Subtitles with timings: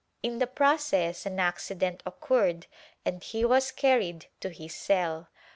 [0.23, 2.65] In the process an "accident" occurred
[3.05, 5.27] and he was carried to his cell.